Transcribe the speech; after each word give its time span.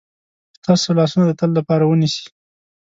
ستاسو 0.57 0.89
لاسونه 0.99 1.23
د 1.27 1.31
تل 1.39 1.49
لپاره 1.57 1.83
ونیسي. 1.85 2.25